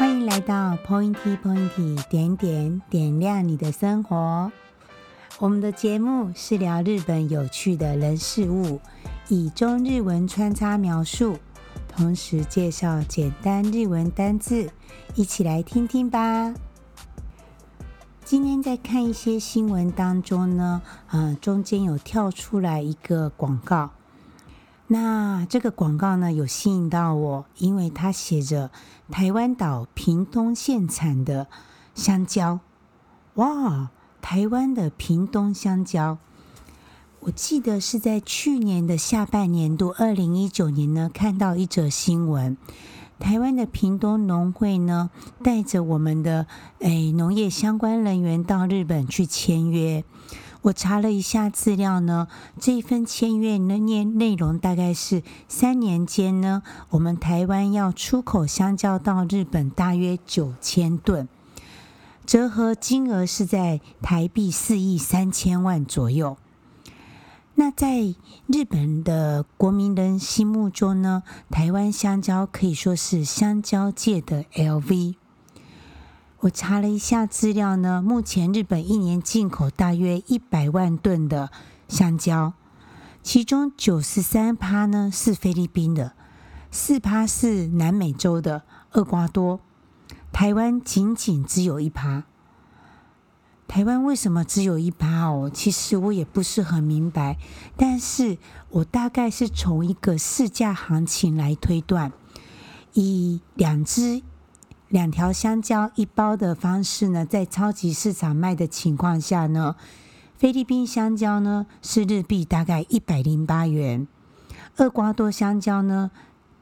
[0.00, 4.50] 欢迎来到 Pointy Pointy 点点点亮你的生活。
[5.38, 8.80] 我们的节目是聊日本有趣的人事物，
[9.28, 11.36] 以中日文穿插描述，
[11.86, 14.70] 同时介绍简单日文单字，
[15.16, 16.54] 一起来听听吧。
[18.24, 20.80] 今天在看一些新闻当中呢，
[21.10, 23.90] 呃，中间有跳出来一个广告。
[24.92, 28.72] 那这个广告呢，有吸引到我，因为它写着
[29.08, 31.46] 台湾岛屏东县产的
[31.94, 32.58] 香蕉。
[33.34, 33.90] 哇，
[34.20, 36.18] 台湾的屏东香蕉，
[37.20, 42.56] 我记得是在去年的下半年度，二零一九年呢，看到一则新闻，
[43.20, 45.10] 台湾的屏东农会呢，
[45.44, 46.48] 带着我们的
[46.80, 50.02] 诶农业相关人员到日本去签约。
[50.62, 52.28] 我查了一下资料呢，
[52.58, 61.28] 这一份签约的内内容大概是三年间呢，我们台湾要出口香蕉到日本大约九千吨，
[62.26, 66.36] 折合金额是在台币四亿三千万左右。
[67.54, 68.14] 那在
[68.46, 75.14] 日本的国民人心目中呢，台湾香蕉可以说是香蕉界的 LV。
[76.40, 81.50] 我查了一下资料呢，目前日本一年进口大约一百万吨的
[81.86, 82.54] 香蕉，
[83.22, 86.14] 其中九十三趴呢是菲律宾的，
[86.70, 89.60] 四趴是南美洲的厄瓜多，
[90.32, 92.24] 台湾仅仅只有一趴。
[93.68, 95.50] 台湾为什么只有一趴哦？
[95.52, 97.36] 其实我也不是很明白，
[97.76, 98.38] 但是
[98.70, 102.10] 我大概是从一个市价行情来推断，
[102.94, 104.22] 以两只。
[104.90, 109.76] 两条香蕉一包的方式呢，在超级市场卖的情况下呢，
[110.36, 114.08] 菲律宾香蕉呢是日币大概一百零八元，
[114.78, 116.10] 厄瓜多香蕉呢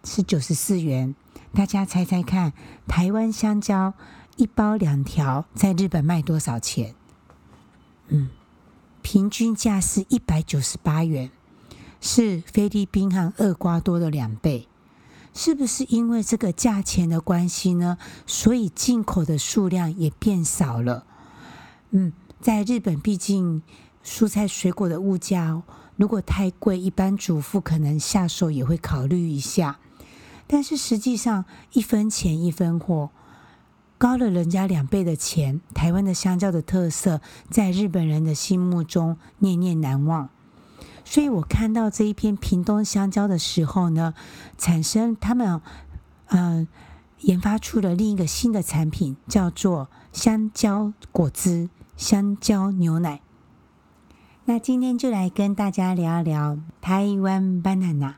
[0.05, 1.15] 是九十四元。
[1.55, 2.53] 大家猜猜看，
[2.87, 3.95] 台湾香蕉
[4.37, 6.95] 一包两条在日本卖多少钱？
[8.09, 8.29] 嗯，
[9.01, 11.31] 平均价是一百九十八元，
[12.03, 14.69] 是菲律宾和厄瓜多的两倍。
[15.41, 17.97] 是不是因为这个价钱的关系呢？
[18.27, 21.07] 所以进口的数量也变少了。
[21.91, 23.63] 嗯，在日本，毕竟
[24.05, 25.63] 蔬菜水果的物价
[25.95, 29.79] 如果太贵，一般主妇可能下手也会考虑一下。
[30.49, 33.11] 但是实际上，一分钱一分货，
[33.97, 35.61] 高了人家两倍的钱。
[35.73, 40.31] 台湾的香蕉的特色，在日本人的心目中念念难忘。
[41.11, 44.13] 所以我看到这一篇屏东香蕉的时候呢，
[44.59, 45.59] 产生他们
[46.27, 46.69] 嗯、
[47.21, 53.23] 研发出了另一个新的产品，叫做香蕉果汁、香蕉牛奶。
[54.45, 58.17] 那今天就来跟大家聊一聊台湾 banana。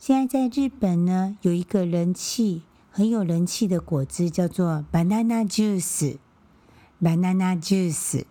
[0.00, 8.24] 现在在日本呢，有一个人气很有人气的果汁，叫做 banana juice，banana juice。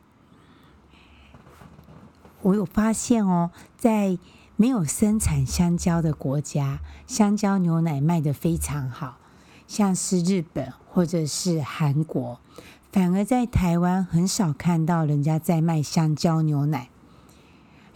[2.48, 4.18] 我有发现哦，在
[4.56, 9.18] 没有生产香蕉的国家，香蕉牛奶卖得非常好，
[9.68, 12.40] 像是日本或者是韩国，
[12.90, 16.88] 反而在台湾很少看到人家在卖香蕉牛奶。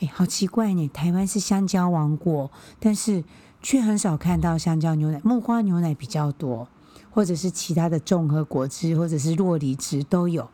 [0.01, 0.89] 哎，好奇怪呢！
[0.89, 3.23] 台湾是香蕉王国，但是
[3.61, 6.67] 却很少看到香蕉牛奶，木瓜牛奶比较多，
[7.11, 10.49] 或者是其他的综合果汁，或者是洛梨汁都有。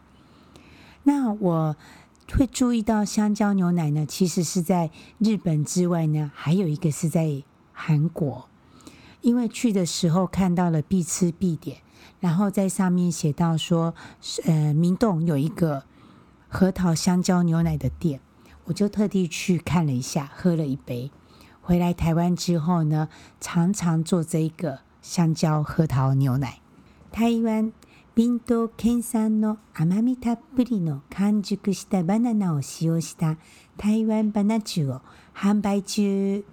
[1.02, 1.76] 那我。
[2.36, 8.50] 会注意到香蕉牛奶呢，其实是在日本之外呢，还有一个是在韩国。
[9.22, 11.78] 因为去的时候看到了必吃必点，
[12.20, 13.96] 然后在上面写到说，
[14.46, 15.84] 呃，明洞有一个
[16.48, 18.20] 核桃香蕉牛奶的店，
[18.66, 21.12] 我就特地去看了一下，喝了一杯。
[21.62, 26.60] 回来台湾之后呢，常常做这个香蕉核桃牛奶。
[27.12, 27.72] 台湾。
[28.18, 33.38] 屏东県产の甘みたっぷりの完熟したバナナを使用した
[33.78, 35.02] 台湾バナチュを
[35.36, 36.44] 贩売中。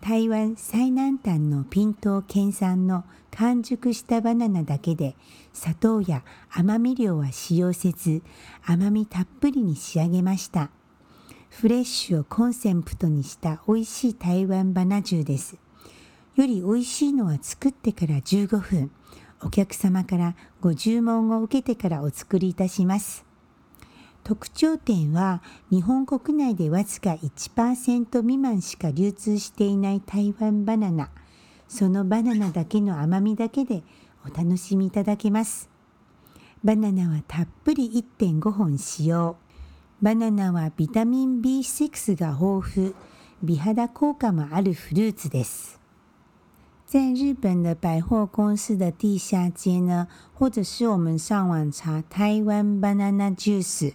[0.00, 5.14] 台湾最南端の屏东県产の完熟したバナナだけで
[5.52, 8.22] 砂糖や甘味料は使用せず
[8.64, 10.70] 甘みたっぷりに仕上げました。
[11.48, 15.58] フレッシュをコンセプトにした美味しい台湾バナジュです。
[16.34, 18.90] より美味しいのは作ってから15分。
[19.42, 23.24] お客様からご注文を受けてからお作りいたします。
[24.24, 31.10] 特徴点は日本国内でわずか1%未满しか流通していない台湾バナナ。
[31.68, 33.82] そのバナナだけの甘みだけで
[34.24, 35.68] お楽しみいただけます。
[36.64, 39.36] バナナはたっぷり1.5本使用。
[40.02, 42.94] バナナはビタミン B6 が豊富。
[43.42, 45.75] 美肌効果もあるフルーツです。
[46.86, 53.94] 在日本的百货公司的地下街呢，或者是我们上网查台湾 banana juice，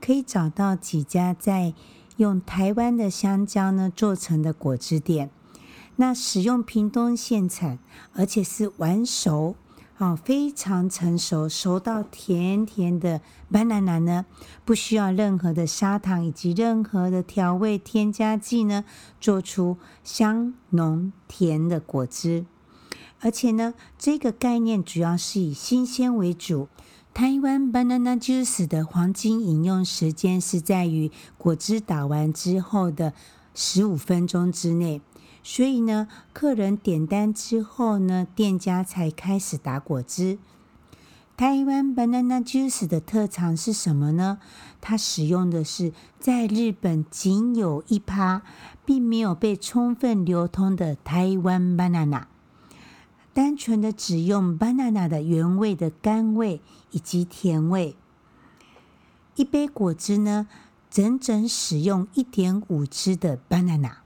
[0.00, 1.74] 可以找到几家在
[2.16, 5.28] 用台湾的香蕉呢做成的果汁店。
[5.96, 7.78] 那使用屏东现产，
[8.14, 9.54] 而且是完熟。
[10.00, 13.20] 哦，非常成熟，熟到甜甜的
[13.52, 14.24] banana 呢，
[14.64, 18.86] 不需要任何的砂糖以及任何的调味添加剂呢，
[19.20, 22.46] 做出香浓甜的果汁。
[23.20, 26.68] 而且呢，这个概念主要是以新鲜为主。
[27.12, 33.12] 台湾 banana juice 的黄金饮用时间是在于果汁打完之后的
[33.54, 35.02] 十五分钟之内。
[35.42, 40.38] 所以呢，客人点单之后呢，店家才开始打果汁。
[41.36, 44.38] 台湾 banana juice 的特长是什么呢？
[44.82, 48.42] 它使用的是在日本仅有一趴，
[48.84, 52.24] 并没有被充分流通的台湾 banana，
[53.32, 56.60] 单纯的只用 banana 的原味的甘味
[56.90, 57.96] 以及甜味。
[59.36, 60.46] 一杯果汁呢，
[60.90, 63.99] 整整使用一点五支的 banana。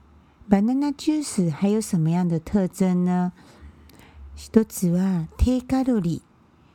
[0.49, 3.33] Banana juice 还有什么样的特征呢？
[4.35, 6.21] 一つは低カロリー，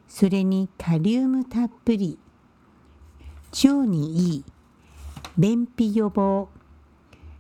[0.08, 2.18] それにカリウムたっぷり，
[3.52, 4.44] 肠にいい，
[5.38, 6.48] 便秘予防，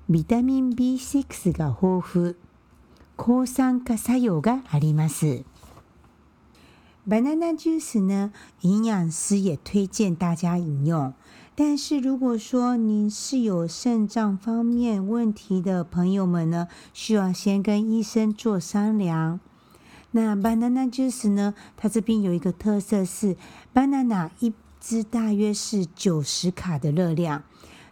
[0.08, 2.36] ビタミン B6 が豊富，
[3.16, 5.44] 抗酸化作用があります。
[7.08, 8.30] banana juice 呢，
[8.60, 11.14] 营养师也推荐大家饮用。
[11.54, 19.40] 但是如果说您是有肾脏方面问题的朋友们呢，需要先跟医生做商量。
[20.12, 23.36] 那 banana juice 呢，它这边有一个特色是
[23.74, 27.42] ，banana 一支大约是九十卡的热量，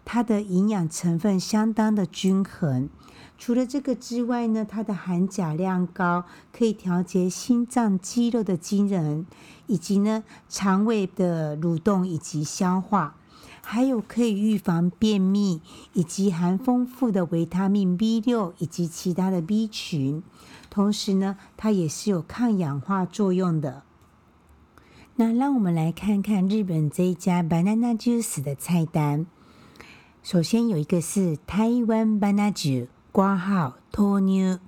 [0.05, 2.89] 它的营养成分相当的均衡。
[3.37, 9.27] 除了这个之外呢，它的含钾量高，可以调节心脏肌肉的机能，
[9.67, 13.15] 以及呢肠胃的蠕动以及消化。
[13.71, 15.61] 还有可以预防便秘，
[15.93, 20.23] 以及含丰富的维他命 B 六以及其他的 B 群，
[20.71, 23.83] 同时呢，它也是有抗氧化作用的。
[25.17, 29.27] 那让我们来看看日本这一家 Banana Juice 的菜单。
[30.23, 34.59] 首先有一个是台湾 Banana Juice 括号豆牛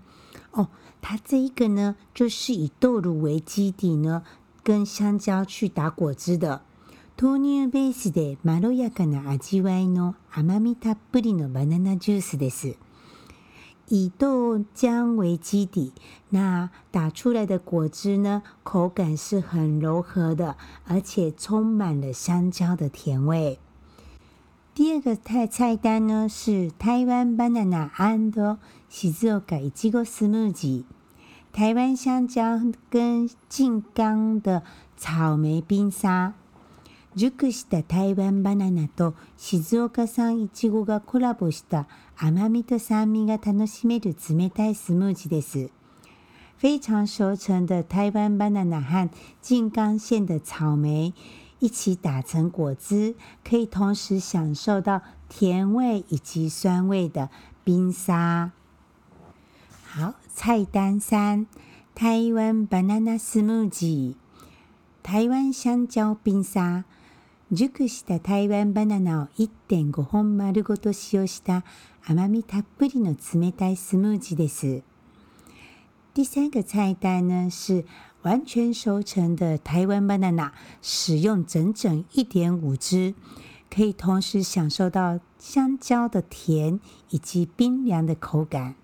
[0.50, 0.68] 哦，
[1.00, 4.24] 它这一个呢，就是以豆乳为基底呢，
[4.62, 6.60] 跟香蕉去打果汁的。
[7.22, 12.78] 豆乳ベースでまろやかな味わいの甘みたっぷりのバナナジュースです。
[13.88, 15.92] 以豆浆为基底，
[16.30, 20.56] 那打出来的果汁呢，口感是很柔和的，
[20.86, 23.58] 而且充满了香蕉的甜味。
[24.72, 28.56] 第二个菜菜单呢是台湾 banana and
[28.88, 29.12] 静
[29.46, 30.84] 冈いちごスムージー，
[31.52, 32.58] 台湾香蕉
[32.88, 34.62] 跟静冈的
[34.96, 36.32] 草莓冰沙。
[37.16, 45.70] 熟した台湾バナナと静冈产いちごがコラボした甘みと酸味が楽しめる冷たいスムージーです。
[46.58, 49.10] 非常熟成的台湾 banana 和
[49.40, 51.12] 静冈县的草莓
[51.58, 57.28] 一起打成果汁，可以同时享受到甜味以及酸味的
[57.64, 58.52] 冰沙。
[59.84, 61.46] 好，菜单三：
[61.94, 64.14] 台湾 banana smoothie，
[65.02, 66.84] 台湾香蕉冰沙。
[67.52, 71.64] 熟した台湾バナナを1.5本丸ごと使用した
[72.04, 74.82] 甘みたっぷりの冷たいスムージーです。
[76.14, 77.84] 第三个菜单呢，是
[78.22, 83.14] 完全熟成的台湾 banana，使用整整一点五支，
[83.68, 86.78] 可以同时享受到香蕉的甜
[87.08, 88.76] 以及冰凉的口感。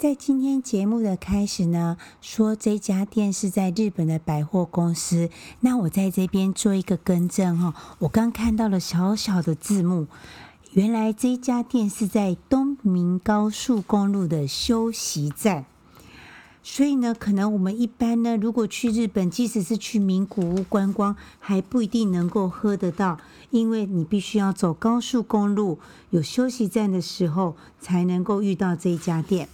[0.00, 5.28] 在今天节目的开始呢，说这家店是在日本的百货公司。
[5.60, 10.06] 那我在这边做一个更正哈，我刚看到了小小的字幕，
[10.72, 15.66] 原来这家店是在东名高速公路的休息站。
[16.62, 23.18] 所以呢，可能我们一般呢，如果去日本，即使是去名古屋观光，还不一定能够喝得到，
[23.50, 25.78] 因为你必须要走高速公路，
[26.08, 29.46] 有休息站的时候，才能够遇到这一家店。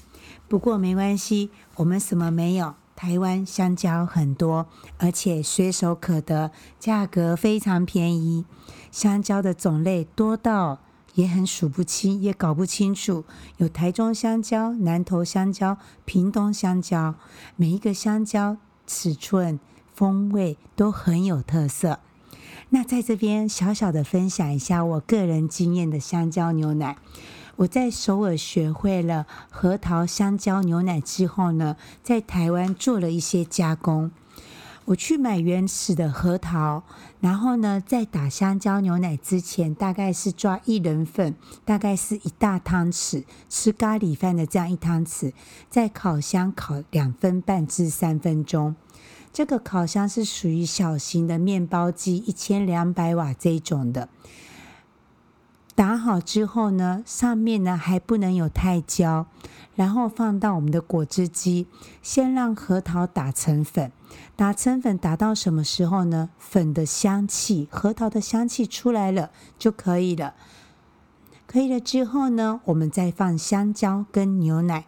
[0.48, 2.74] 不过没关系，我们什么没有？
[2.94, 8.46] 台湾香蕉很多，而且随手可得，价格非常便宜。
[8.90, 10.78] 香蕉的种类多到
[11.12, 13.24] 也很数不清，也搞不清楚。
[13.58, 15.76] 有台中香蕉、南投香蕉、
[16.06, 17.16] 屏东香蕉，
[17.56, 19.60] 每一个香蕉尺寸、
[19.92, 22.00] 风味都很有特色。
[22.70, 26.96] 那在这边小小的分享一下我个人经验的香蕉牛奶。
[27.56, 34.10] 我在首尔学会了核桃香蕉牛奶之后呢，在台湾做了一些加工。
[34.86, 36.84] 我去买原始的核桃，
[37.20, 41.34] 然后呢，在打香蕉牛奶之前，大概是抓一人份，
[41.64, 45.32] 大概是一大汤匙，吃咖喱饭的这样一汤匙，
[45.68, 48.76] 在烤箱烤两分半至三分钟。
[49.32, 54.08] 这个烤箱是属于小型的面包机，一千两百瓦这种的。
[55.76, 59.26] 打好之后呢，上面呢还不能有太焦，
[59.74, 61.66] 然后放到我们的果汁机，
[62.02, 63.92] 先让核桃打成粉。
[64.34, 66.30] 打成粉打到什么时候呢？
[66.38, 70.34] 粉的香气，核桃的香气出来了就可以了。
[71.46, 74.86] 可以了之后呢，我们再放香蕉跟牛奶。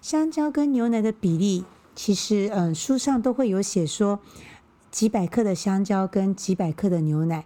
[0.00, 1.64] 香蕉跟牛奶的比例，
[1.96, 4.20] 其实嗯，书上都会有写说，
[4.92, 7.44] 几百克的香蕉跟几百克的牛奶。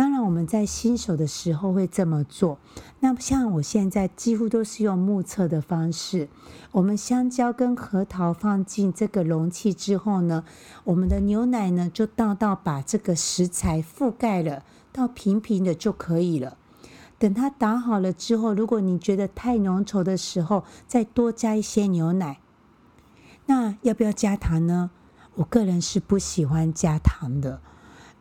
[0.00, 2.58] 当然，我们在新手的时候会这么做。
[3.00, 6.30] 那像我现在几乎都是用目测的方式。
[6.72, 10.42] 我们香蕉跟核桃放进这个容器之后呢，
[10.84, 16.56] 我们的牛奶呢就倒到把这个食材覆盖了，倒平平的就可以了。
[17.18, 22.40] 等它打好了之后，如果你觉得太浓稠的时候，再多加一些牛奶。
[23.44, 24.92] 那要不要加糖呢？
[25.34, 27.60] 我个人是不喜欢加糖的。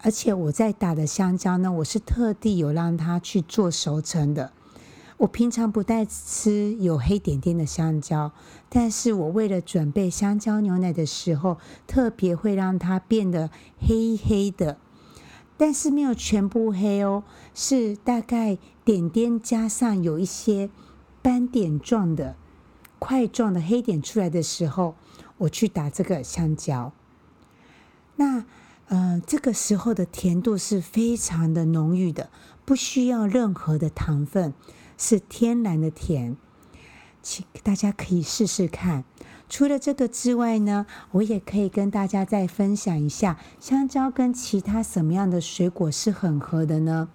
[0.01, 4.53] 而且我在打的香蕉呢，我是特地有让它去做熟成的。
[5.17, 8.31] 我平常不带吃有黑点点的香蕉，
[8.69, 14.77] 但是我为了准备香蕉牛奶的时候，特别会让它变得黑黑的，
[15.57, 20.69] 但是没有全部黑哦，是大概点点加上有一些
[21.21, 22.37] 斑点状的
[22.97, 24.95] 块状的黑点出来的时候，
[25.39, 26.93] 我去打这个香蕉。
[28.15, 28.45] 那。
[28.91, 32.31] 嗯，这个时候的甜度是非常的浓郁的，
[32.65, 34.53] 不需要任何的糖分，
[34.97, 36.35] 是天然的甜，
[37.21, 39.03] 请大家可以试试看。
[39.47, 47.09] 除了这个之外呢，我也可以跟大家再分享一下，香蕉跟其他什么样的水果是很合的呢？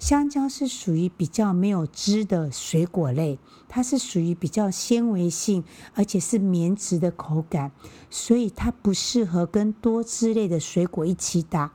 [0.00, 3.38] 香蕉是属于比较没有汁的水果类，
[3.68, 5.62] 它是属于比较纤维性，
[5.94, 7.70] 而且是绵质的口感，
[8.08, 11.72] 所以它不适合跟多汁类的水果一起打。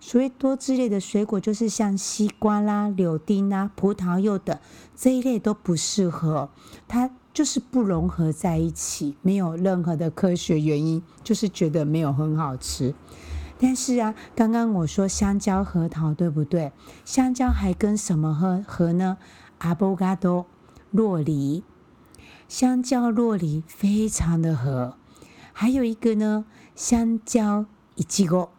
[0.00, 4.58] 所谓多汁类的水果，就是像西瓜啦、柳丁啦、葡萄柚等
[4.96, 6.48] 这一类都不适合，
[6.88, 12.94] 它就是不融合在一起，没有任何的科学原因，就是觉得没有很好吃。
[13.58, 16.72] 但是啊，刚刚我说香蕉、核桃，对不对？
[17.04, 19.16] 香蕉还跟什么合合呢？
[19.58, 20.46] 阿波嘎多、
[20.90, 21.64] 洛梨，
[22.48, 24.98] 香蕉、洛梨非常的合。
[25.54, 26.44] 还有一个呢，
[26.74, 28.52] 香蕉、一吉果。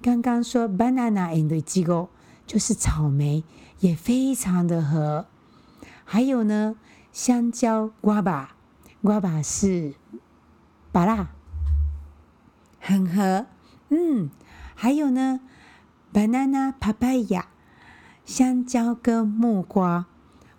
[0.00, 2.08] 刚刚说 banana and 一吉果
[2.46, 3.44] 就是草莓，
[3.80, 5.26] 也非常的合。
[6.06, 6.76] 还有呢，
[7.12, 8.56] 香蕉、瓜巴，
[9.02, 9.94] 瓜巴是
[10.90, 11.28] 巴拉，
[12.80, 13.44] 很合。
[13.96, 14.28] 嗯，
[14.74, 15.38] 还有呢
[16.12, 17.44] ，banana、papaya，
[18.24, 20.06] 香蕉跟木瓜，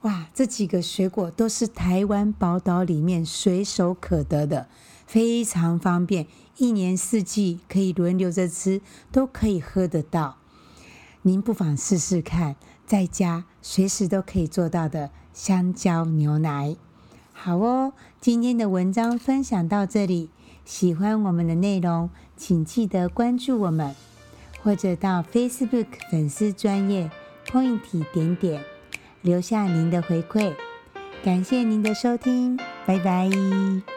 [0.04, 4.70] 哇，这几个水果都是台湾宝岛里面随手可得的，
[5.06, 8.80] 非常方便，一年四季可以轮流着吃，
[9.12, 10.38] 都可以喝得到。
[11.24, 16.78] 您不妨试试看，在家随时都可以做到的香蕉牛奶。
[17.34, 20.30] 好哦，今天的文章分享到这里。
[20.66, 23.96] 喜欢我们的内容，请记得关注我们，
[24.62, 27.10] 或者到 Facebook 粉丝专业
[27.48, 28.62] Point 点点
[29.22, 30.54] 留下您的回馈。
[31.24, 33.95] 感谢您的收听，拜拜。